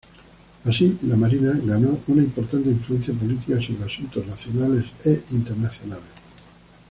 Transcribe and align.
Así, 0.65 0.97
la 1.03 1.15
Marina 1.15 1.51
ganó 1.63 1.95
una 2.07 2.23
importante 2.23 2.69
influencia 2.71 3.13
política 3.13 3.61
sobre 3.61 3.83
asuntos 3.83 4.25
nacionales 4.25 4.85
e 5.05 5.21
internacionales. 5.29 6.07